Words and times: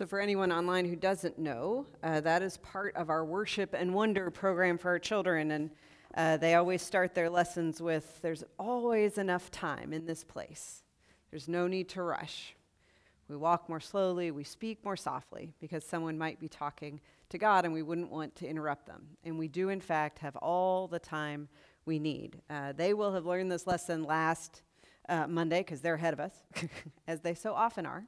So, 0.00 0.06
for 0.06 0.18
anyone 0.18 0.50
online 0.50 0.86
who 0.86 0.96
doesn't 0.96 1.38
know, 1.38 1.84
uh, 2.02 2.22
that 2.22 2.40
is 2.40 2.56
part 2.56 2.96
of 2.96 3.10
our 3.10 3.22
worship 3.22 3.74
and 3.74 3.92
wonder 3.92 4.30
program 4.30 4.78
for 4.78 4.88
our 4.88 4.98
children. 4.98 5.50
And 5.50 5.70
uh, 6.14 6.38
they 6.38 6.54
always 6.54 6.80
start 6.80 7.14
their 7.14 7.28
lessons 7.28 7.82
with 7.82 8.18
There's 8.22 8.42
always 8.58 9.18
enough 9.18 9.50
time 9.50 9.92
in 9.92 10.06
this 10.06 10.24
place. 10.24 10.84
There's 11.30 11.48
no 11.48 11.66
need 11.66 11.90
to 11.90 12.02
rush. 12.02 12.56
We 13.28 13.36
walk 13.36 13.68
more 13.68 13.78
slowly, 13.78 14.30
we 14.30 14.42
speak 14.42 14.82
more 14.86 14.96
softly, 14.96 15.52
because 15.60 15.84
someone 15.84 16.16
might 16.16 16.40
be 16.40 16.48
talking 16.48 17.02
to 17.28 17.36
God 17.36 17.66
and 17.66 17.74
we 17.74 17.82
wouldn't 17.82 18.10
want 18.10 18.34
to 18.36 18.48
interrupt 18.48 18.86
them. 18.86 19.06
And 19.22 19.38
we 19.38 19.48
do, 19.48 19.68
in 19.68 19.82
fact, 19.82 20.20
have 20.20 20.34
all 20.36 20.88
the 20.88 20.98
time 20.98 21.46
we 21.84 21.98
need. 21.98 22.40
Uh, 22.48 22.72
they 22.72 22.94
will 22.94 23.12
have 23.12 23.26
learned 23.26 23.52
this 23.52 23.66
lesson 23.66 24.04
last 24.04 24.62
uh, 25.10 25.26
Monday 25.26 25.58
because 25.58 25.82
they're 25.82 25.96
ahead 25.96 26.14
of 26.14 26.20
us, 26.20 26.42
as 27.06 27.20
they 27.20 27.34
so 27.34 27.52
often 27.52 27.84
are. 27.84 28.06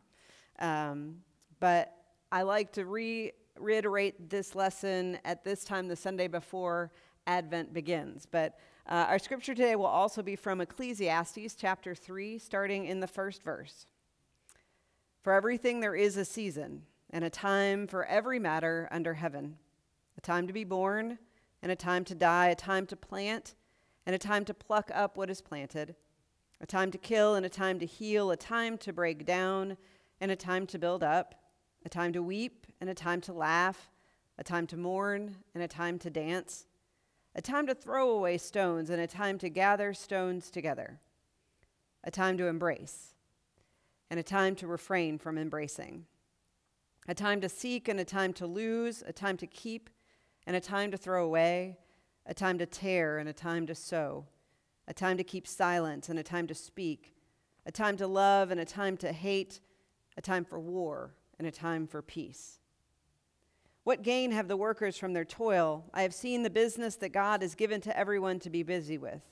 Um, 0.58 1.16
but 1.62 1.94
I 2.32 2.42
like 2.42 2.72
to 2.72 2.84
re- 2.84 3.30
reiterate 3.56 4.28
this 4.28 4.56
lesson 4.56 5.18
at 5.24 5.44
this 5.44 5.62
time, 5.62 5.86
the 5.86 5.94
Sunday 5.94 6.26
before 6.26 6.90
Advent 7.28 7.72
begins. 7.72 8.26
But 8.26 8.58
uh, 8.84 9.06
our 9.08 9.20
scripture 9.20 9.54
today 9.54 9.76
will 9.76 9.86
also 9.86 10.24
be 10.24 10.34
from 10.34 10.60
Ecclesiastes 10.60 11.54
chapter 11.54 11.94
3, 11.94 12.40
starting 12.40 12.86
in 12.86 12.98
the 12.98 13.06
first 13.06 13.44
verse. 13.44 13.86
For 15.22 15.32
everything 15.32 15.78
there 15.78 15.94
is 15.94 16.16
a 16.16 16.24
season, 16.24 16.82
and 17.10 17.22
a 17.22 17.30
time 17.30 17.86
for 17.86 18.06
every 18.06 18.40
matter 18.40 18.88
under 18.90 19.14
heaven 19.14 19.56
a 20.18 20.20
time 20.20 20.48
to 20.48 20.52
be 20.52 20.64
born, 20.64 21.16
and 21.62 21.70
a 21.70 21.76
time 21.76 22.04
to 22.06 22.14
die, 22.16 22.48
a 22.48 22.56
time 22.56 22.86
to 22.86 22.96
plant, 22.96 23.54
and 24.04 24.16
a 24.16 24.18
time 24.18 24.44
to 24.46 24.52
pluck 24.52 24.90
up 24.92 25.16
what 25.16 25.30
is 25.30 25.40
planted, 25.40 25.94
a 26.60 26.66
time 26.66 26.90
to 26.90 26.98
kill, 26.98 27.36
and 27.36 27.46
a 27.46 27.48
time 27.48 27.78
to 27.78 27.86
heal, 27.86 28.32
a 28.32 28.36
time 28.36 28.76
to 28.78 28.92
break 28.92 29.24
down, 29.24 29.76
and 30.22 30.30
a 30.30 30.36
time 30.36 30.66
to 30.68 30.78
build 30.78 31.02
up, 31.02 31.34
a 31.84 31.88
time 31.88 32.12
to 32.12 32.22
weep, 32.22 32.66
and 32.80 32.90
a 32.90 32.94
time 32.94 33.20
to 33.22 33.32
laugh, 33.32 33.90
a 34.38 34.44
time 34.44 34.66
to 34.68 34.76
mourn, 34.76 35.36
and 35.54 35.62
a 35.62 35.68
time 35.68 35.98
to 36.00 36.10
dance 36.10 36.66
a 37.34 37.42
time 37.42 37.66
to 37.66 37.74
throw 37.74 38.10
away 38.10 38.36
stones 38.36 38.90
and 38.90 39.00
a 39.00 39.06
time 39.06 39.38
to 39.38 39.48
gather 39.48 39.94
stones 39.94 40.50
together, 40.50 41.00
a 42.04 42.10
time 42.10 42.36
to 42.36 42.46
embrace 42.46 43.14
and 44.10 44.20
a 44.20 44.22
time 44.22 44.54
to 44.56 44.66
refrain 44.66 45.18
from 45.18 45.38
embracing, 45.38 46.04
a 47.08 47.14
time 47.14 47.40
to 47.40 47.48
seek 47.48 47.88
and 47.88 47.98
a 47.98 48.04
time 48.04 48.32
to 48.34 48.46
lose, 48.46 49.02
a 49.06 49.12
time 49.12 49.36
to 49.38 49.46
keep 49.46 49.88
and 50.46 50.56
a 50.56 50.60
time 50.60 50.90
to 50.90 50.98
throw 50.98 51.24
away, 51.24 51.78
a 52.26 52.34
time 52.34 52.58
to 52.58 52.66
tear 52.66 53.18
and 53.18 53.28
a 53.28 53.32
time 53.32 53.66
to 53.66 53.74
sow, 53.74 54.26
a 54.86 54.92
time 54.92 55.16
to 55.16 55.24
keep 55.24 55.46
silent 55.46 56.08
and 56.08 56.18
a 56.18 56.22
time 56.22 56.46
to 56.46 56.54
speak, 56.54 57.14
a 57.64 57.72
time 57.72 57.96
to 57.96 58.06
love 58.06 58.50
and 58.50 58.60
a 58.60 58.64
time 58.64 58.96
to 58.98 59.10
hate, 59.12 59.60
a 60.18 60.22
time 60.22 60.44
for 60.44 60.60
war 60.60 61.14
and 61.38 61.46
a 61.46 61.52
time 61.52 61.86
for 61.86 62.02
peace. 62.02 62.58
What 63.84 64.02
gain 64.02 64.30
have 64.30 64.48
the 64.48 64.56
workers 64.56 64.96
from 64.96 65.12
their 65.12 65.24
toil? 65.24 65.84
I 65.92 66.02
have 66.02 66.14
seen 66.14 66.42
the 66.42 66.50
business 66.50 66.96
that 66.96 67.12
God 67.12 67.42
has 67.42 67.54
given 67.54 67.80
to 67.82 67.98
everyone 67.98 68.38
to 68.40 68.50
be 68.50 68.62
busy 68.62 68.96
with. 68.96 69.22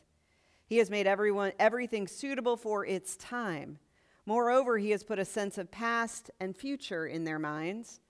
He 0.67 0.79
has 0.79 0.91
made 0.91 1.07
everyone 1.07 1.53
everything 1.59 2.09
suitable 2.09 2.57
for 2.57 2.85
its 2.85 3.17
time. 3.17 3.79
Moreover, 4.27 4.79
he 4.79 4.91
has 4.91 5.05
put 5.05 5.19
a 5.19 5.25
sense 5.25 5.59
of 5.59 5.71
past 5.71 6.31
and 6.41 6.57
future 6.57 7.07
in 7.07 7.25
their 7.25 7.39
minds. 7.39 8.01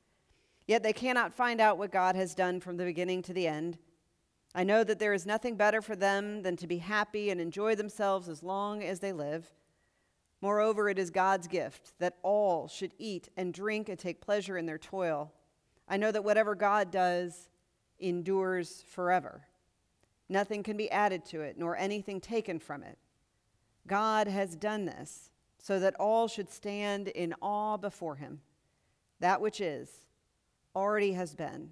Yet 0.66 0.82
they 0.82 0.92
cannot 0.92 1.34
find 1.34 1.60
out 1.60 1.78
what 1.78 1.92
God 1.92 2.16
has 2.16 2.34
done 2.34 2.60
from 2.60 2.76
the 2.76 2.84
beginning 2.84 3.22
to 3.22 3.32
the 3.32 3.46
end. 3.46 3.78
I 4.54 4.64
know 4.64 4.82
that 4.84 4.98
there 4.98 5.14
is 5.14 5.26
nothing 5.26 5.56
better 5.56 5.80
for 5.80 5.94
them 5.94 6.42
than 6.42 6.56
to 6.56 6.66
be 6.66 6.78
happy 6.78 7.30
and 7.30 7.40
enjoy 7.40 7.74
themselves 7.74 8.28
as 8.28 8.42
long 8.42 8.82
as 8.82 9.00
they 9.00 9.12
live. 9.12 9.52
Moreover, 10.42 10.88
it 10.88 10.98
is 10.98 11.10
God's 11.10 11.46
gift 11.46 11.92
that 11.98 12.16
all 12.22 12.66
should 12.66 12.94
eat 12.98 13.28
and 13.36 13.52
drink 13.52 13.88
and 13.88 13.98
take 13.98 14.20
pleasure 14.20 14.56
in 14.56 14.66
their 14.66 14.78
toil. 14.78 15.32
I 15.86 15.96
know 15.96 16.10
that 16.10 16.24
whatever 16.24 16.54
God 16.54 16.90
does 16.90 17.48
endures 17.98 18.84
forever. 18.88 19.42
Nothing 20.28 20.62
can 20.62 20.76
be 20.76 20.90
added 20.90 21.24
to 21.26 21.40
it, 21.40 21.58
nor 21.58 21.76
anything 21.76 22.20
taken 22.20 22.58
from 22.58 22.82
it. 22.82 22.98
God 23.86 24.28
has 24.28 24.56
done 24.56 24.86
this 24.86 25.30
so 25.58 25.78
that 25.80 25.96
all 25.96 26.28
should 26.28 26.48
stand 26.48 27.08
in 27.08 27.34
awe 27.42 27.76
before 27.76 28.16
him. 28.16 28.40
That 29.18 29.40
which 29.40 29.60
is 29.60 29.90
already 30.74 31.12
has 31.12 31.34
been, 31.34 31.70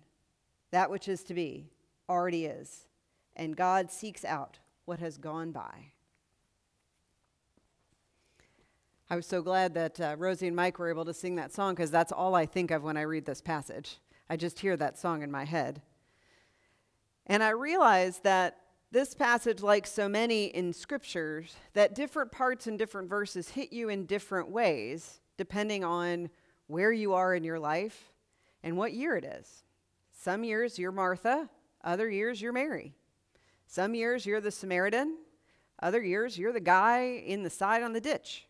that 0.73 0.91
which 0.91 1.09
is 1.09 1.23
to 1.25 1.35
be 1.35 1.71
already 2.09 2.47
is, 2.47 2.89
and 3.37 3.57
God 3.57 3.91
seeks 3.91 4.25
out 4.25 4.59
what 4.85 4.99
has 4.99 5.17
gone 5.17 5.53
by. 5.53 5.93
I 9.11 9.17
was 9.17 9.25
so 9.25 9.41
glad 9.41 9.73
that 9.73 9.99
uh, 9.99 10.17
Rosie 10.19 10.49
and 10.49 10.57
Mike 10.57 10.79
were 10.79 10.91
able 10.91 11.07
to 11.07 11.15
sing 11.15 11.37
that 11.37 11.51
song 11.51 11.75
because 11.75 11.91
that's 11.91 12.13
all 12.13 12.35
I 12.35 12.45
think 12.45 12.71
of 12.71 12.83
when 12.83 12.99
I 12.99 13.03
read 13.03 13.25
this 13.25 13.41
passage. 13.41 13.97
I 14.29 14.37
just 14.37 14.59
hear 14.59 14.77
that 14.77 14.99
song 14.99 15.23
in 15.23 15.31
my 15.31 15.45
head. 15.45 15.81
And 17.25 17.43
I 17.43 17.51
realize 17.51 18.19
that 18.19 18.59
this 18.91 19.15
passage, 19.15 19.63
like 19.63 19.87
so 19.87 20.11
many 20.11 20.47
in 20.47 20.75
scriptures, 20.75 21.57
that 21.73 21.95
different 21.95 22.33
parts 22.33 22.67
and 22.67 22.79
different 22.79 23.09
verses 23.09 23.49
hit 23.49 23.73
you 23.73 23.89
in 23.89 24.05
different 24.05 24.51
ways 24.51 25.21
depending 25.39 25.85
on 25.85 26.29
where 26.67 26.93
you 26.93 27.15
are 27.15 27.35
in 27.35 27.45
your 27.45 27.59
life 27.59 28.13
and 28.63 28.77
what 28.77 28.93
year 28.93 29.17
it 29.17 29.25
is. 29.25 29.63
Some 30.13 30.45
years 30.45 30.79
you're 30.79 30.93
Martha, 30.93 31.49
other 31.83 32.11
years 32.11 32.43
you're 32.43 32.53
Mary. 32.53 32.93
Some 33.67 33.95
years 33.95 34.27
you're 34.27 34.43
the 34.43 34.51
Samaritan, 34.51 35.17
other 35.81 36.03
years 36.03 36.37
you're 36.37 36.53
the 36.53 36.61
guy 36.61 37.23
in 37.25 37.43
the 37.43 37.51
side 37.51 37.83
on 37.83 37.95
the 37.95 38.01
ditch. 38.03 38.48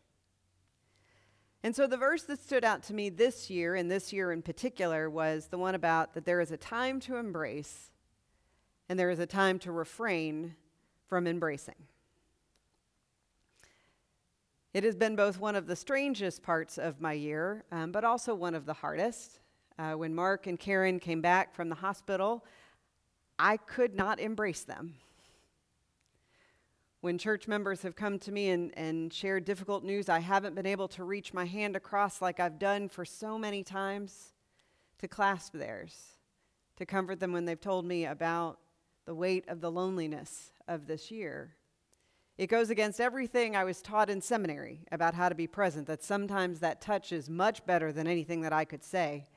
And 1.64 1.74
so 1.74 1.86
the 1.86 1.96
verse 1.96 2.22
that 2.24 2.41
stood 2.41 2.64
out 2.64 2.82
to 2.84 2.94
me 2.94 3.08
this 3.08 3.50
year, 3.50 3.74
and 3.74 3.91
this 3.91 4.12
year 4.12 4.30
in 4.30 4.42
particular, 4.42 5.10
was 5.10 5.48
the 5.48 5.58
one 5.58 5.74
about 5.74 6.14
that 6.14 6.24
there 6.24 6.41
is 6.41 6.52
a 6.52 6.56
time 6.56 7.00
to 7.00 7.16
embrace 7.16 7.91
and 8.88 8.98
there 8.98 9.10
is 9.10 9.19
a 9.19 9.26
time 9.26 9.58
to 9.60 9.72
refrain 9.72 10.54
from 11.08 11.26
embracing. 11.26 11.74
It 14.72 14.84
has 14.84 14.94
been 14.94 15.16
both 15.16 15.41
one 15.41 15.56
of 15.56 15.66
the 15.66 15.76
strangest 15.76 16.42
parts 16.42 16.78
of 16.78 17.00
my 17.00 17.12
year, 17.12 17.64
um, 17.72 17.90
but 17.90 18.04
also 18.04 18.34
one 18.34 18.54
of 18.54 18.64
the 18.64 18.75
hardest. 18.75 19.40
Uh, 19.78 19.92
when 19.92 20.14
Mark 20.14 20.46
and 20.46 20.58
Karen 20.58 21.00
came 21.00 21.20
back 21.20 21.54
from 21.54 21.69
the 21.69 21.75
hospital, 21.75 22.44
I 23.38 23.56
could 23.56 23.94
not 23.94 24.20
embrace 24.20 24.62
them 24.62 24.94
when 27.00 27.16
church 27.16 27.47
members 27.47 27.82
have 27.82 27.94
come 27.94 28.19
to 28.19 28.32
me 28.32 28.50
and, 28.50 28.76
and 28.76 29.12
shared 29.12 29.44
difficult 29.44 29.84
news, 29.84 30.09
I 30.09 30.19
haven't 30.19 30.56
been 30.56 30.66
able 30.66 30.88
to 30.88 31.04
reach 31.04 31.32
my 31.32 31.44
hand 31.44 31.76
across 31.76 32.20
like 32.20 32.41
I've 32.41 32.59
done 32.59 32.88
for 32.88 33.04
so 33.04 33.38
many 33.38 33.62
times 33.62 34.32
to 34.98 35.06
clasp 35.06 35.54
theirs, 35.54 36.19
to 36.76 36.84
comfort 36.84 37.20
them 37.20 37.32
when 37.32 37.44
they've 37.44 37.60
told 37.60 37.84
me 37.84 38.04
about 38.04 38.58
the 39.04 39.14
weight 39.14 39.48
of 39.48 39.60
the 39.60 39.70
loneliness 39.70 40.53
of 40.66 40.87
this 40.87 41.10
year. 41.10 41.54
It 42.37 42.48
goes 42.48 42.69
against 42.70 43.00
everything 43.00 43.54
I 43.54 43.64
was 43.64 43.81
taught 43.81 44.10
in 44.10 44.20
seminary 44.20 44.81
about 44.91 45.14
how 45.14 45.28
to 45.28 45.34
be 45.34 45.47
present, 45.47 45.87
that 45.87 46.03
sometimes 46.03 46.60
that 46.60 46.81
touch 46.81 47.12
is 47.12 47.31
much 47.31 47.64
better 47.64 47.92
than 47.92 48.06
anything 48.08 48.41
that 48.42 48.53
I 48.53 48.64
could 48.64 48.82
say 48.82 49.28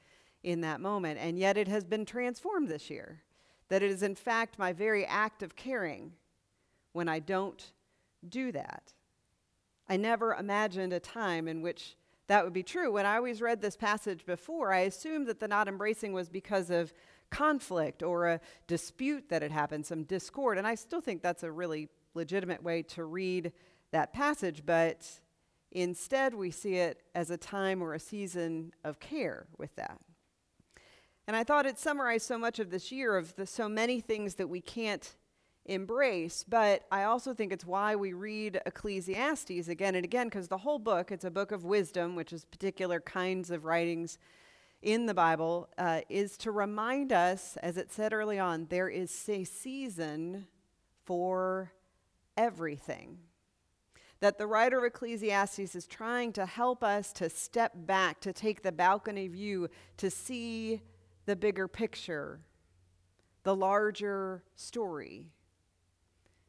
in 0.44 0.62
that 0.62 0.82
moment. 0.82 1.20
And 1.20 1.38
yet 1.38 1.58
it 1.58 1.68
has 1.68 1.84
been 1.84 2.06
transformed 2.06 2.70
this 2.70 2.90
year, 2.90 3.22
that 3.70 3.84
it 3.84 3.92
is 3.92 4.02
in 4.02 4.16
fact 4.16 4.58
my 4.58 4.74
very 4.74 5.06
act 5.06 5.44
of 5.44 5.56
caring 5.56 6.14
when 6.94 7.08
I 7.08 7.20
don't 7.20 7.74
do 8.28 8.52
that. 8.52 8.94
I 9.88 9.98
never 9.98 10.34
imagined 10.34 10.94
a 10.94 11.00
time 11.00 11.48
in 11.48 11.62
which 11.62 11.98
that 12.28 12.44
would 12.44 12.54
be 12.54 12.64
true. 12.64 12.94
When 12.94 13.06
I 13.06 13.18
always 13.18 13.42
read 13.42 13.62
this 13.62 13.76
passage 13.76 14.26
before, 14.26 14.72
I 14.72 14.82
assumed 14.82 15.28
that 15.28 15.40
the 15.40 15.48
not 15.48 15.68
embracing 15.68 16.14
was 16.14 16.30
because 16.30 16.70
of 16.70 16.94
conflict 17.30 18.04
or 18.04 18.28
a 18.28 18.42
dispute 18.68 19.30
that 19.30 19.42
had 19.42 19.52
happened, 19.52 19.86
some 19.86 20.04
discord. 20.04 20.58
And 20.58 20.68
I 20.68 20.76
still 20.76 21.02
think 21.02 21.22
that's 21.22 21.44
a 21.44 21.52
really 21.52 21.90
legitimate 22.14 22.64
way 22.64 22.84
to 22.84 23.04
read 23.04 23.52
that 23.92 24.14
passage, 24.14 24.64
but 24.66 25.10
instead 25.72 26.34
we 26.34 26.52
see 26.52 26.76
it 26.76 27.02
as 27.16 27.32
a 27.32 27.38
time 27.38 27.82
or 27.82 27.94
a 27.94 28.00
season 28.00 28.74
of 28.84 29.00
care 29.00 29.48
with 29.58 29.76
that. 29.76 30.00
And 31.28 31.36
I 31.36 31.44
thought 31.44 31.66
it 31.66 31.78
summarized 31.78 32.26
so 32.26 32.38
much 32.38 32.60
of 32.60 32.72
this 32.72 32.92
year 32.92 33.16
of 33.16 33.36
the 33.36 33.46
so 33.46 33.70
many 33.70 34.00
things 34.00 34.36
that 34.36 34.48
we 34.48 34.62
can't 34.62 35.16
embrace. 35.66 36.44
But 36.48 36.86
I 36.92 37.04
also 37.04 37.34
think 37.34 37.52
it's 37.52 37.66
why 37.66 37.96
we 37.96 38.14
read 38.14 38.62
Ecclesiastes 38.66 39.68
again 39.68 39.96
and 39.96 40.06
again, 40.06 40.28
because 40.28 40.48
the 40.48 40.60
whole 40.60 40.80
book, 40.80 41.12
it's 41.12 41.26
a 41.26 41.32
book 41.32 41.52
of 41.52 41.64
wisdom, 41.64 42.16
which 42.16 42.34
is 42.34 42.46
particular 42.46 43.00
kinds 43.00 43.52
of 43.52 43.66
writings 43.66 44.18
in 44.82 45.06
the 45.06 45.14
Bible, 45.14 45.70
uh, 45.78 46.02
is 46.10 46.38
to 46.38 46.52
remind 46.52 47.14
us, 47.14 47.58
as 47.58 47.78
it 47.78 47.92
said 47.92 48.14
early 48.14 48.40
on, 48.40 48.66
there 48.70 48.90
is 48.90 49.30
a 49.30 49.44
season 49.44 50.48
for 51.06 51.72
everything. 52.36 53.20
That 54.22 54.38
the 54.38 54.48
writer 54.48 54.80
of 54.80 54.84
Ecclesiastes 54.84 55.76
is 55.76 55.88
trying 55.88 56.34
to 56.34 56.46
help 56.46 56.84
us 56.84 57.12
to 57.14 57.30
step 57.30 57.74
back, 57.76 58.22
to 58.22 58.34
take 58.34 58.62
the 58.62 58.72
balcony 58.72 59.28
view, 59.28 59.68
to 59.98 60.10
see 60.10 60.82
the 61.26 61.36
bigger 61.36 61.68
picture, 61.68 62.40
the 63.44 63.56
larger 63.56 64.44
story 64.56 65.32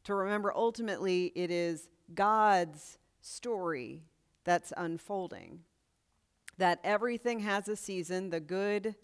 to 0.03 0.13
remember 0.15 0.53
ultimately 0.55 1.31
it 1.35 1.49
is 1.51 1.89
God's 2.13 2.97
story 3.21 4.03
that's 4.43 4.73
unfolding. 4.75 5.61
that 6.57 6.79
everything 6.83 7.39
has 7.39 7.67
a 7.67 7.75
season, 7.75 8.29
the 8.29 8.39
good 8.39 8.95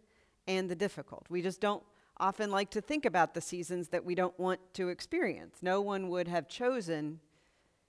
and 0.47 0.69
the 0.69 0.75
difficult. 0.75 1.25
We 1.29 1.41
just 1.41 1.61
don't 1.61 1.83
often 2.17 2.51
like 2.51 2.69
to 2.71 2.81
think 2.81 3.05
about 3.05 3.33
the 3.33 3.41
seasons 3.41 3.87
that 3.89 4.03
we 4.05 4.13
don't 4.13 4.37
want 4.39 4.59
to 4.73 4.89
experience. 4.89 5.57
No 5.61 5.81
one 5.81 6.09
would 6.09 6.27
have 6.27 6.47
chosen 6.47 7.19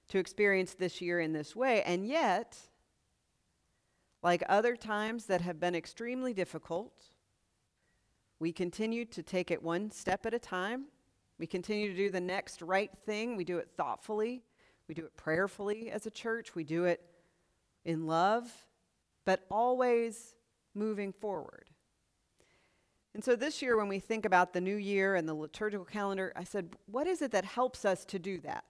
to 0.08 0.18
experience 0.18 0.74
this 0.74 1.00
year 1.00 1.20
in 1.20 1.32
this 1.32 1.54
way, 1.54 1.82
and 1.82 2.06
yet, 2.06 2.56
like 4.22 4.42
other 4.48 4.76
times 4.76 5.26
that 5.26 5.40
have 5.40 5.60
been 5.60 5.74
extremely 5.74 6.32
difficult, 6.32 6.92
we 8.38 8.52
continue 8.52 9.04
to 9.04 9.22
take 9.22 9.50
it 9.50 9.62
one 9.62 9.90
step 9.90 10.26
at 10.26 10.34
a 10.34 10.38
time. 10.38 10.86
We 11.40 11.46
continue 11.46 11.88
to 11.88 11.96
do 11.96 12.10
the 12.10 12.20
next 12.20 12.60
right 12.60 12.90
thing. 13.06 13.34
We 13.34 13.44
do 13.44 13.56
it 13.56 13.70
thoughtfully. 13.74 14.42
We 14.88 14.94
do 14.94 15.06
it 15.06 15.16
prayerfully 15.16 15.90
as 15.90 16.04
a 16.04 16.10
church. 16.10 16.54
We 16.54 16.64
do 16.64 16.84
it 16.84 17.02
in 17.82 18.06
love, 18.06 18.52
but 19.24 19.46
always 19.50 20.34
moving 20.74 21.14
forward. 21.14 21.70
And 23.14 23.24
so 23.24 23.36
this 23.36 23.62
year, 23.62 23.78
when 23.78 23.88
we 23.88 24.00
think 24.00 24.26
about 24.26 24.52
the 24.52 24.60
new 24.60 24.76
year 24.76 25.14
and 25.14 25.26
the 25.26 25.32
liturgical 25.32 25.86
calendar, 25.86 26.30
I 26.36 26.44
said, 26.44 26.76
what 26.84 27.06
is 27.06 27.22
it 27.22 27.32
that 27.32 27.46
helps 27.46 27.86
us 27.86 28.04
to 28.04 28.18
do 28.18 28.38
that, 28.42 28.64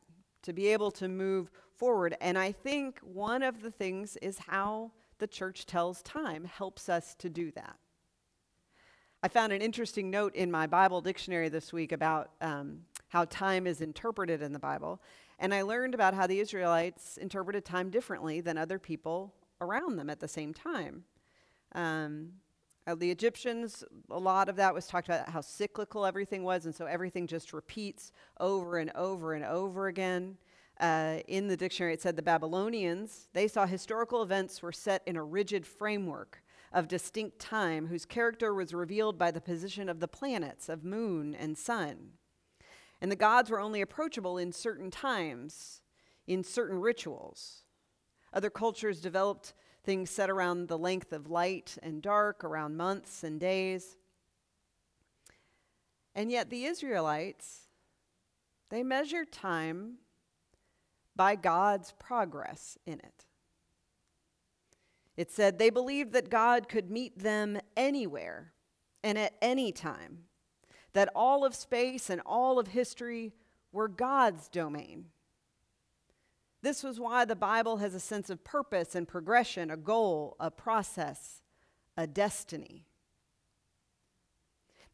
to 0.44 0.52
be 0.52 0.68
able 0.68 0.92
to 0.92 1.08
move 1.08 1.50
forward? 1.76 2.16
And 2.20 2.38
I 2.38 2.52
think 2.52 3.00
one 3.00 3.42
of 3.42 3.62
the 3.62 3.72
things 3.72 4.16
is 4.22 4.38
how 4.38 4.92
the 5.18 5.26
church 5.26 5.66
tells 5.66 6.02
time 6.02 6.44
helps 6.44 6.88
us 6.88 7.16
to 7.16 7.28
do 7.28 7.50
that. 7.50 7.76
I 9.22 9.28
found 9.28 9.52
an 9.52 9.60
interesting 9.60 10.10
note 10.10 10.34
in 10.34 10.50
my 10.50 10.66
Bible 10.66 11.02
dictionary 11.02 11.50
this 11.50 11.74
week 11.74 11.92
about 11.92 12.30
um, 12.40 12.78
how 13.08 13.26
time 13.26 13.66
is 13.66 13.82
interpreted 13.82 14.40
in 14.40 14.54
the 14.54 14.58
Bible. 14.58 14.98
And 15.38 15.52
I 15.52 15.60
learned 15.60 15.94
about 15.94 16.14
how 16.14 16.26
the 16.26 16.40
Israelites 16.40 17.18
interpreted 17.18 17.66
time 17.66 17.90
differently 17.90 18.40
than 18.40 18.56
other 18.56 18.78
people 18.78 19.34
around 19.60 19.96
them 19.96 20.08
at 20.08 20.20
the 20.20 20.28
same 20.28 20.54
time. 20.54 21.04
Um, 21.72 22.30
uh, 22.86 22.94
the 22.94 23.10
Egyptians, 23.10 23.84
a 24.10 24.18
lot 24.18 24.48
of 24.48 24.56
that 24.56 24.72
was 24.72 24.86
talked 24.86 25.08
about 25.08 25.28
how 25.28 25.42
cyclical 25.42 26.06
everything 26.06 26.42
was, 26.42 26.64
and 26.64 26.74
so 26.74 26.86
everything 26.86 27.26
just 27.26 27.52
repeats 27.52 28.12
over 28.38 28.78
and 28.78 28.90
over 28.94 29.34
and 29.34 29.44
over 29.44 29.88
again. 29.88 30.38
Uh, 30.80 31.18
in 31.28 31.46
the 31.46 31.58
dictionary, 31.58 31.92
it 31.92 32.00
said 32.00 32.16
the 32.16 32.22
Babylonians, 32.22 33.28
they 33.34 33.48
saw 33.48 33.66
historical 33.66 34.22
events 34.22 34.62
were 34.62 34.72
set 34.72 35.02
in 35.04 35.16
a 35.16 35.22
rigid 35.22 35.66
framework 35.66 36.42
of 36.72 36.88
distinct 36.88 37.38
time 37.38 37.88
whose 37.88 38.04
character 38.04 38.54
was 38.54 38.72
revealed 38.72 39.18
by 39.18 39.30
the 39.30 39.40
position 39.40 39.88
of 39.88 40.00
the 40.00 40.08
planets, 40.08 40.68
of 40.68 40.84
moon 40.84 41.34
and 41.34 41.58
sun. 41.58 42.12
And 43.00 43.10
the 43.10 43.16
gods 43.16 43.50
were 43.50 43.60
only 43.60 43.80
approachable 43.80 44.38
in 44.38 44.52
certain 44.52 44.90
times, 44.90 45.80
in 46.26 46.44
certain 46.44 46.80
rituals. 46.80 47.64
Other 48.32 48.50
cultures 48.50 49.00
developed 49.00 49.54
things 49.82 50.10
set 50.10 50.30
around 50.30 50.68
the 50.68 50.78
length 50.78 51.12
of 51.12 51.30
light 51.30 51.76
and 51.82 52.02
dark, 52.02 52.44
around 52.44 52.76
months 52.76 53.24
and 53.24 53.40
days. 53.40 53.96
And 56.14 56.30
yet 56.30 56.50
the 56.50 56.64
Israelites, 56.64 57.68
they 58.68 58.82
measured 58.82 59.32
time 59.32 59.94
by 61.16 61.34
God's 61.34 61.92
progress 61.98 62.78
in 62.86 63.00
it. 63.00 63.26
It 65.20 65.30
said 65.30 65.58
they 65.58 65.68
believed 65.68 66.14
that 66.14 66.30
God 66.30 66.66
could 66.66 66.90
meet 66.90 67.18
them 67.18 67.58
anywhere 67.76 68.54
and 69.04 69.18
at 69.18 69.34
any 69.42 69.70
time, 69.70 70.20
that 70.94 71.10
all 71.14 71.44
of 71.44 71.54
space 71.54 72.08
and 72.08 72.22
all 72.24 72.58
of 72.58 72.68
history 72.68 73.34
were 73.70 73.86
God's 73.86 74.48
domain. 74.48 75.08
This 76.62 76.82
was 76.82 76.98
why 76.98 77.26
the 77.26 77.36
Bible 77.36 77.76
has 77.76 77.94
a 77.94 78.00
sense 78.00 78.30
of 78.30 78.44
purpose 78.44 78.94
and 78.94 79.06
progression, 79.06 79.70
a 79.70 79.76
goal, 79.76 80.36
a 80.40 80.50
process, 80.50 81.42
a 81.98 82.06
destiny. 82.06 82.86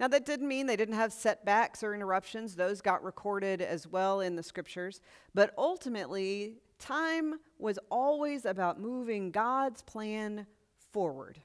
Now, 0.00 0.08
that 0.08 0.26
didn't 0.26 0.49
mean 0.49 0.67
they 0.67 0.75
didn't 0.75 0.96
have 0.96 1.12
setbacks 1.12 1.84
or 1.84 1.94
interruptions. 1.94 2.56
Those 2.56 2.81
got 2.81 3.05
recorded 3.05 3.62
as 3.62 3.87
well 3.87 4.20
in 4.20 4.34
the 4.34 4.43
scriptures. 4.43 5.00
But 5.34 5.55
ultimately, 5.56 6.56
time 6.78 7.34
was 7.58 7.78
always 7.90 8.44
about 8.44 8.81
moving 8.81 9.31
God's 9.31 9.82
plan 9.82 10.46
forward, 10.93 11.40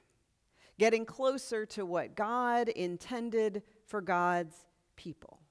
getting 0.78 1.04
closer 1.04 1.66
to 1.66 1.84
what 1.84 2.14
God 2.14 2.68
intended 2.68 3.62
for 3.86 4.00
God's 4.00 4.56
people 4.96 5.42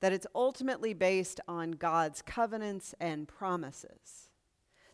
that 0.00 0.12
it's 0.12 0.26
ultimately 0.34 0.94
based 0.94 1.40
on 1.46 1.72
God's 1.72 2.22
covenants 2.22 2.94
and 3.00 3.28
promises. 3.28 4.30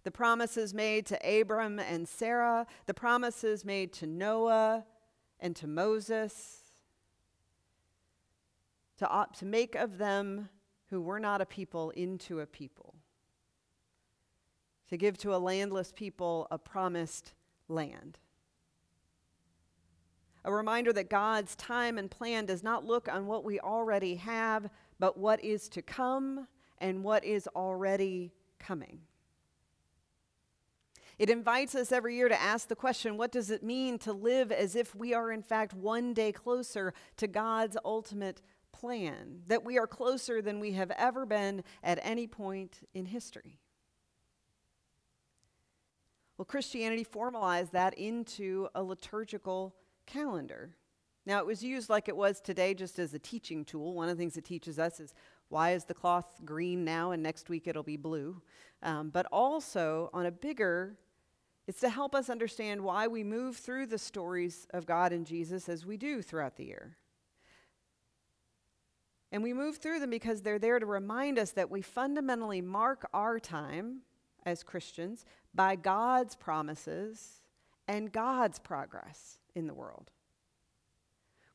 The 0.03 0.11
promises 0.11 0.75
made 0.75 1.07
to 1.07 1.41
Abram 1.41 1.79
and 1.79 2.07
Sarah, 2.09 2.67
the 2.87 2.95
promises 2.95 3.65
made 3.65 3.93
to 3.95 4.07
Noah 4.07 4.85
and 5.41 5.55
to 5.57 5.67
Moses, 5.67 6.73
to, 8.99 9.27
to 9.39 9.45
make 9.45 9.75
of 9.75 9.99
them 9.99 10.49
who 10.91 11.01
were 11.01 11.21
not 11.21 11.41
a 11.41 11.47
people 11.47 11.91
into 11.91 12.41
a 12.41 12.47
people, 12.47 12.95
to 14.89 14.97
give 14.97 15.19
to 15.19 15.35
a 15.35 15.39
landless 15.39 15.93
people 15.93 16.47
a 16.51 16.59
promised 16.59 17.33
land. 17.69 18.19
A 20.45 20.53
reminder 20.53 20.93
that 20.93 21.11
God's 21.11 21.57
time 21.57 21.99
and 21.99 22.09
plan 22.09 22.47
does 22.47 22.63
not 22.63 22.85
look 22.85 23.09
on 23.13 23.27
what 23.27 23.45
we 23.45 23.59
already 23.59 24.15
have, 24.15 24.71
but 25.01 25.19
what 25.19 25.43
is 25.43 25.69
to 25.71 25.83
come 25.83 26.47
and 26.79 27.03
what 27.03 27.25
is 27.25 27.49
already 27.57 28.33
coming. 28.61 29.01
It 31.19 31.31
invites 31.31 31.75
us 31.75 31.93
every 31.93 32.15
year 32.15 32.29
to 32.29 32.41
ask 32.41 32.69
the 32.69 32.77
question 32.77 33.17
what 33.17 33.33
does 33.33 33.51
it 33.51 33.63
mean 33.63 33.99
to 34.01 34.13
live 34.13 34.53
as 34.53 34.77
if 34.77 34.95
we 34.95 35.15
are, 35.15 35.33
in 35.33 35.43
fact, 35.43 35.73
one 35.73 36.13
day 36.13 36.31
closer 36.31 36.93
to 37.17 37.27
God's 37.27 37.77
ultimate 37.85 38.43
plan? 38.79 39.43
That 39.47 39.65
we 39.65 39.79
are 39.79 39.87
closer 39.87 40.43
than 40.43 40.61
we 40.61 40.73
have 40.73 40.91
ever 40.93 41.27
been 41.27 41.65
at 41.83 41.99
any 42.03 42.27
point 42.27 42.81
in 42.95 43.07
history. 43.07 43.59
Well, 46.37 46.45
Christianity 46.45 47.05
formalized 47.05 47.73
that 47.73 47.95
into 47.95 48.69
a 48.75 48.83
liturgical 48.83 49.75
calendar. 50.05 50.77
Now, 51.25 51.39
it 51.39 51.47
was 51.47 51.63
used 51.63 51.89
like 51.89 52.09
it 52.09 52.17
was 52.17 52.41
today 52.41 52.75
just 52.75 52.99
as 52.99 53.15
a 53.15 53.19
teaching 53.19 53.65
tool. 53.65 53.95
One 53.95 54.09
of 54.09 54.17
the 54.17 54.21
things 54.21 54.37
it 54.37 54.45
teaches 54.45 54.79
us 54.79 55.01
is 55.01 55.15
why 55.49 55.73
is 55.73 55.85
the 55.85 55.95
cloth 55.95 56.27
green 56.45 56.85
now 56.85 57.13
and 57.13 57.23
next 57.23 57.49
week 57.49 57.67
it'll 57.67 57.83
be 57.83 57.97
blue? 57.97 58.43
Um, 58.83 59.11
but 59.11 59.27
also, 59.33 60.11
on 60.13 60.27
a 60.27 60.31
bigger, 60.31 60.97
it's 61.67 61.81
to 61.81 61.89
help 61.89 62.15
us 62.15 62.31
understand 62.31 62.83
why 62.83 63.09
we 63.09 63.25
move 63.25 63.57
through 63.57 63.87
the 63.87 63.99
stories 63.99 64.67
of 64.71 64.87
God 64.87 65.13
and 65.13 65.27
Jesus 65.27 65.69
as 65.69 65.87
we 65.87 65.97
do 65.97 66.23
throughout 66.23 66.57
the 66.57 66.67
year. 66.67 66.97
And 69.33 69.43
we 69.43 69.53
move 69.53 69.79
through 69.79 70.01
them 70.01 70.11
because 70.11 70.43
they're 70.43 70.59
there 70.59 70.79
to 70.79 70.87
remind 70.87 71.39
us 71.39 71.51
that 71.53 71.71
we 71.71 71.83
fundamentally 71.83 72.61
mark 72.61 73.09
our 73.13 73.39
time 73.39 74.03
as 74.45 74.63
Christians 74.63 75.25
by 75.55 75.77
God's 75.77 76.37
promises 76.37 77.43
and 77.89 78.13
God's 78.13 78.59
progress 78.59 79.39
in 79.55 79.67
the 79.67 79.75
world. 79.75 80.11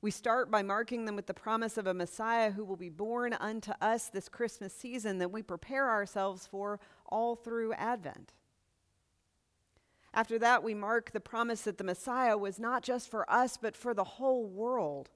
We 0.01 0.11
start 0.11 0.49
by 0.49 0.63
marking 0.63 1.05
them 1.05 1.15
with 1.15 1.27
the 1.27 1.33
promise 1.33 1.77
of 1.77 1.85
a 1.85 1.93
Messiah 1.93 2.51
who 2.51 2.65
will 2.65 2.75
be 2.75 2.89
born 2.89 3.33
unto 3.33 3.71
us 3.79 4.09
this 4.09 4.29
Christmas 4.29 4.73
season 4.73 5.19
that 5.19 5.31
we 5.31 5.43
prepare 5.43 5.89
ourselves 5.89 6.47
for 6.47 6.79
all 7.05 7.35
through 7.35 7.73
Advent. 7.73 8.33
After 10.13 10.39
that, 10.39 10.63
we 10.63 10.73
mark 10.73 11.11
the 11.11 11.19
promise 11.19 11.61
that 11.61 11.77
the 11.77 11.83
Messiah 11.83 12.37
was 12.37 12.59
not 12.59 12.83
just 12.83 13.09
for 13.09 13.31
us, 13.31 13.57
but 13.57 13.77
for 13.77 13.93
the 13.93 14.03
whole 14.03 14.45
world 14.45 15.09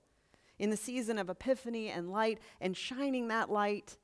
in 0.57 0.69
the 0.69 0.77
season 0.77 1.17
of 1.17 1.29
Epiphany 1.29 1.89
and 1.89 2.11
light, 2.11 2.39
and 2.61 2.75
shining 2.75 3.27
that 3.27 3.49
light 3.49 3.97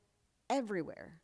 everywhere. 0.50 1.22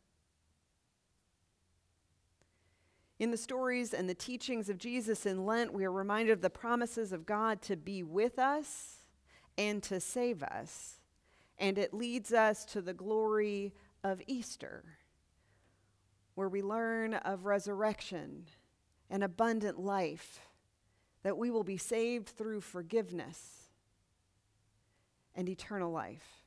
In 3.18 3.30
the 3.30 3.36
stories 3.36 3.92
and 3.92 4.08
the 4.08 4.14
teachings 4.14 4.68
of 4.68 4.78
Jesus 4.78 5.26
in 5.26 5.44
Lent, 5.44 5.72
we 5.72 5.84
are 5.84 5.92
reminded 5.92 6.32
of 6.32 6.40
the 6.40 6.50
promises 6.50 7.12
of 7.12 7.26
God 7.26 7.60
to 7.62 7.76
be 7.76 8.02
with 8.02 8.38
us 8.38 9.02
and 9.56 9.82
to 9.82 9.98
save 9.98 10.42
us. 10.42 11.00
And 11.58 11.78
it 11.78 11.92
leads 11.92 12.32
us 12.32 12.64
to 12.66 12.80
the 12.80 12.94
glory 12.94 13.74
of 14.04 14.22
Easter, 14.28 14.84
where 16.36 16.48
we 16.48 16.62
learn 16.62 17.14
of 17.14 17.44
resurrection 17.44 18.44
and 19.10 19.24
abundant 19.24 19.80
life, 19.80 20.40
that 21.24 21.36
we 21.36 21.50
will 21.50 21.64
be 21.64 21.76
saved 21.76 22.28
through 22.28 22.60
forgiveness 22.60 23.67
and 25.38 25.48
eternal 25.48 25.90
life. 25.90 26.44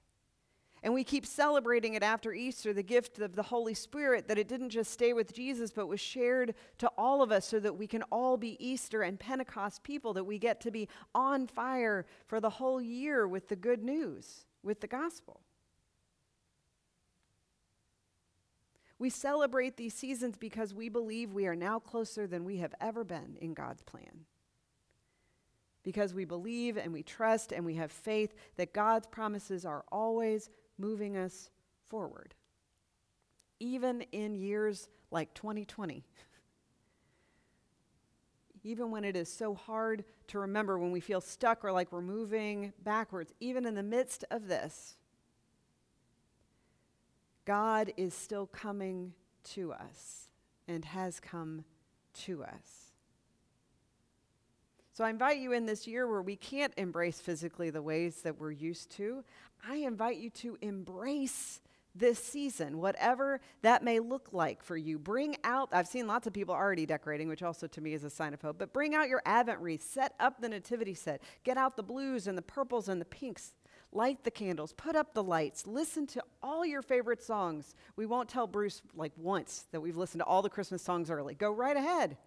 And 0.83 0.93
we 0.93 1.03
keep 1.03 1.25
celebrating 1.25 1.93
it 1.93 2.03
after 2.03 2.33
Easter, 2.33 2.73
the 2.73 2.83
gift 2.83 3.19
of 3.19 3.35
the 3.35 3.43
Holy 3.43 3.73
Spirit, 3.73 4.27
that 4.27 4.37
it 4.37 4.47
didn't 4.47 4.71
just 4.71 4.91
stay 4.91 5.13
with 5.13 5.33
Jesus, 5.33 5.71
but 5.71 5.87
was 5.87 5.99
shared 5.99 6.55
to 6.79 6.91
all 6.97 7.21
of 7.21 7.31
us 7.31 7.45
so 7.45 7.59
that 7.59 7.77
we 7.77 7.87
can 7.87 8.03
all 8.11 8.35
be 8.35 8.57
Easter 8.59 9.03
and 9.03 9.19
Pentecost 9.19 9.83
people, 9.83 10.13
that 10.13 10.25
we 10.25 10.37
get 10.39 10.59
to 10.61 10.71
be 10.71 10.89
on 11.15 11.47
fire 11.47 12.05
for 12.25 12.39
the 12.39 12.49
whole 12.49 12.81
year 12.81 13.27
with 13.27 13.47
the 13.47 13.55
good 13.55 13.83
news, 13.83 14.45
with 14.63 14.81
the 14.81 14.87
gospel. 14.87 15.41
We 18.97 19.09
celebrate 19.09 19.77
these 19.77 19.93
seasons 19.93 20.35
because 20.37 20.73
we 20.73 20.89
believe 20.89 21.31
we 21.31 21.47
are 21.47 21.55
now 21.55 21.79
closer 21.79 22.27
than 22.27 22.43
we 22.43 22.57
have 22.57 22.73
ever 22.81 23.03
been 23.03 23.37
in 23.39 23.53
God's 23.53 23.83
plan. 23.83 24.25
Because 25.83 26.13
we 26.13 26.25
believe 26.25 26.77
and 26.77 26.93
we 26.93 27.03
trust 27.03 27.51
and 27.51 27.65
we 27.65 27.75
have 27.75 27.91
faith 27.91 28.33
that 28.57 28.73
God's 28.73 29.07
promises 29.07 29.65
are 29.65 29.83
always 29.91 30.49
moving 30.77 31.17
us 31.17 31.49
forward, 31.89 32.35
even 33.59 34.01
in 34.11 34.35
years 34.35 34.87
like 35.09 35.33
2020. 35.33 36.05
even 38.63 38.91
when 38.91 39.03
it 39.03 39.15
is 39.15 39.31
so 39.31 39.55
hard 39.55 40.03
to 40.27 40.39
remember, 40.39 40.77
when 40.77 40.91
we 40.91 40.99
feel 40.99 41.21
stuck 41.21 41.63
or 41.65 41.71
like 41.71 41.91
we're 41.91 42.01
moving 42.01 42.73
backwards, 42.83 43.33
even 43.39 43.65
in 43.65 43.75
the 43.75 43.83
midst 43.83 44.23
of 44.29 44.47
this, 44.47 44.97
God 47.45 47.91
is 47.97 48.13
still 48.13 48.45
coming 48.45 49.13
to 49.43 49.73
us 49.73 50.29
and 50.67 50.85
has 50.85 51.19
come 51.19 51.65
to 52.13 52.43
us. 52.43 52.90
So 54.93 55.05
I 55.05 55.09
invite 55.09 55.39
you 55.39 55.53
in 55.53 55.65
this 55.65 55.87
year 55.87 56.07
where 56.07 56.21
we 56.21 56.35
can't 56.35 56.73
embrace 56.75 57.21
physically 57.21 57.69
the 57.69 57.81
ways 57.81 58.21
that 58.23 58.37
we're 58.37 58.51
used 58.51 58.91
to, 58.97 59.23
I 59.65 59.77
invite 59.77 60.17
you 60.17 60.29
to 60.31 60.57
embrace 60.61 61.61
this 61.95 62.19
season, 62.19 62.77
whatever 62.77 63.41
that 63.61 63.83
may 63.83 63.99
look 63.99 64.29
like 64.31 64.63
for 64.63 64.77
you. 64.77 64.97
Bring 64.99 65.35
out, 65.43 65.69
I've 65.71 65.87
seen 65.87 66.07
lots 66.07 66.27
of 66.27 66.33
people 66.33 66.55
already 66.55 66.85
decorating, 66.85 67.27
which 67.27 67.43
also 67.43 67.67
to 67.67 67.81
me 67.81 67.93
is 67.93 68.03
a 68.03 68.09
sign 68.09 68.33
of 68.33 68.41
hope, 68.41 68.57
but 68.59 68.73
bring 68.73 68.95
out 68.95 69.09
your 69.09 69.21
Advent 69.25 69.59
wreath, 69.59 69.83
set 69.83 70.13
up 70.19 70.41
the 70.41 70.49
nativity 70.49 70.93
set, 70.93 71.21
get 71.43 71.57
out 71.57 71.75
the 71.75 71.83
blues 71.83 72.27
and 72.27 72.37
the 72.37 72.41
purples 72.41 72.87
and 72.87 72.99
the 72.99 73.05
pinks, 73.05 73.53
light 73.91 74.23
the 74.23 74.31
candles, 74.31 74.73
put 74.73 74.95
up 74.95 75.13
the 75.13 75.23
lights, 75.23 75.67
listen 75.67 76.07
to 76.07 76.23
all 76.41 76.65
your 76.65 76.81
favorite 76.81 77.21
songs. 77.21 77.75
We 77.95 78.05
won't 78.05 78.29
tell 78.29 78.47
Bruce 78.47 78.81
like 78.95 79.13
once 79.17 79.65
that 79.71 79.81
we've 79.81 79.97
listened 79.97 80.21
to 80.21 80.25
all 80.25 80.41
the 80.41 80.49
Christmas 80.49 80.81
songs 80.81 81.09
early. 81.09 81.35
Go 81.35 81.51
right 81.51 81.75
ahead. 81.75 82.17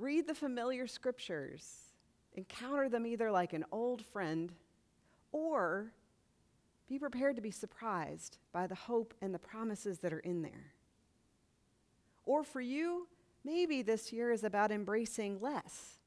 Read 0.00 0.26
the 0.26 0.34
familiar 0.34 0.86
scriptures, 0.86 1.90
encounter 2.32 2.88
them 2.88 3.06
either 3.06 3.30
like 3.30 3.52
an 3.52 3.66
old 3.70 4.02
friend 4.02 4.50
or 5.30 5.92
be 6.88 6.98
prepared 6.98 7.36
to 7.36 7.42
be 7.42 7.50
surprised 7.50 8.38
by 8.50 8.66
the 8.66 8.74
hope 8.74 9.12
and 9.20 9.34
the 9.34 9.38
promises 9.38 9.98
that 9.98 10.14
are 10.14 10.20
in 10.20 10.40
there. 10.40 10.72
Or 12.24 12.42
for 12.42 12.62
you, 12.62 13.08
maybe 13.44 13.82
this 13.82 14.10
year 14.10 14.32
is 14.32 14.42
about 14.42 14.72
embracing 14.72 15.38
less. 15.38 15.98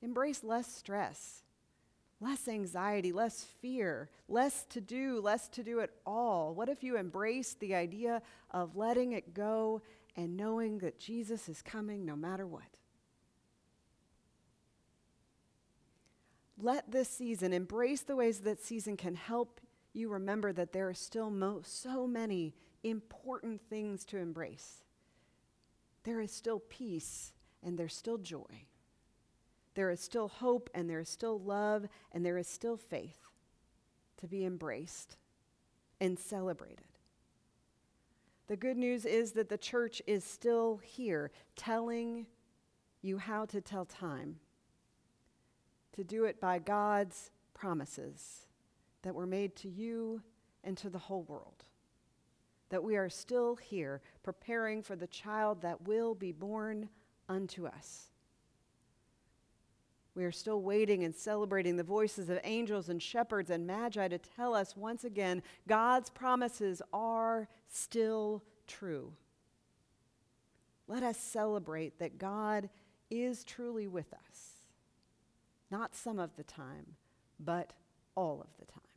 Embrace 0.00 0.44
less 0.44 0.72
stress, 0.72 1.42
less 2.20 2.46
anxiety, 2.46 3.10
less 3.10 3.42
fear, 3.60 4.10
less 4.28 4.64
to 4.66 4.80
do, 4.80 5.20
less 5.20 5.48
to 5.48 5.64
do 5.64 5.80
at 5.80 5.90
all. 6.06 6.54
What 6.54 6.68
if 6.68 6.84
you 6.84 6.96
embrace 6.96 7.54
the 7.54 7.74
idea 7.74 8.22
of 8.52 8.76
letting 8.76 9.10
it 9.10 9.34
go 9.34 9.82
and 10.14 10.36
knowing 10.36 10.78
that 10.78 11.00
Jesus 11.00 11.48
is 11.48 11.62
coming 11.62 12.06
no 12.06 12.14
matter 12.14 12.46
what? 12.46 12.62
Let 16.62 16.92
this 16.92 17.08
season, 17.08 17.52
embrace 17.52 18.02
the 18.02 18.14
ways 18.14 18.38
that 18.40 18.62
season 18.62 18.96
can 18.96 19.16
help 19.16 19.60
you 19.92 20.08
remember 20.08 20.52
that 20.52 20.72
there 20.72 20.88
are 20.88 20.94
still 20.94 21.28
mo- 21.28 21.62
so 21.64 22.06
many 22.06 22.54
important 22.84 23.60
things 23.68 24.04
to 24.06 24.18
embrace. 24.18 24.84
There 26.04 26.20
is 26.20 26.30
still 26.30 26.60
peace 26.60 27.32
and 27.64 27.76
there's 27.76 27.96
still 27.96 28.16
joy. 28.16 28.66
There 29.74 29.90
is 29.90 30.00
still 30.00 30.28
hope 30.28 30.70
and 30.72 30.88
there 30.88 31.00
is 31.00 31.08
still 31.08 31.40
love 31.40 31.88
and 32.12 32.24
there 32.24 32.38
is 32.38 32.46
still 32.46 32.76
faith 32.76 33.18
to 34.18 34.28
be 34.28 34.44
embraced 34.44 35.16
and 36.00 36.16
celebrated. 36.16 36.86
The 38.46 38.56
good 38.56 38.76
news 38.76 39.04
is 39.04 39.32
that 39.32 39.48
the 39.48 39.58
church 39.58 40.00
is 40.06 40.22
still 40.22 40.80
here 40.84 41.32
telling 41.56 42.26
you 43.00 43.18
how 43.18 43.46
to 43.46 43.60
tell 43.60 43.84
time, 43.84 44.36
to 45.92 46.04
do 46.04 46.24
it 46.24 46.40
by 46.40 46.58
God's 46.58 47.30
promises 47.54 48.46
that 49.02 49.14
were 49.14 49.26
made 49.26 49.56
to 49.56 49.68
you 49.68 50.22
and 50.64 50.76
to 50.78 50.90
the 50.90 50.98
whole 50.98 51.22
world. 51.24 51.64
That 52.70 52.82
we 52.82 52.96
are 52.96 53.08
still 53.08 53.56
here 53.56 54.00
preparing 54.22 54.82
for 54.82 54.96
the 54.96 55.06
child 55.06 55.62
that 55.62 55.86
will 55.86 56.14
be 56.14 56.32
born 56.32 56.88
unto 57.28 57.66
us. 57.66 58.08
We 60.14 60.24
are 60.24 60.32
still 60.32 60.60
waiting 60.60 61.04
and 61.04 61.14
celebrating 61.14 61.76
the 61.76 61.82
voices 61.82 62.28
of 62.28 62.38
angels 62.44 62.90
and 62.90 63.02
shepherds 63.02 63.50
and 63.50 63.66
magi 63.66 64.08
to 64.08 64.18
tell 64.18 64.54
us 64.54 64.76
once 64.76 65.04
again 65.04 65.42
God's 65.66 66.10
promises 66.10 66.82
are 66.92 67.48
still 67.68 68.42
true. 68.66 69.12
Let 70.86 71.02
us 71.02 71.16
celebrate 71.16 71.98
that 71.98 72.18
God 72.18 72.68
is 73.10 73.44
truly 73.44 73.86
with 73.86 74.12
us, 74.12 74.51
not 75.72 75.96
some 75.96 76.18
of 76.18 76.36
the 76.36 76.44
time, 76.44 76.96
but 77.40 77.72
all 78.14 78.40
of 78.40 78.58
the 78.60 78.70
time. 78.70 78.91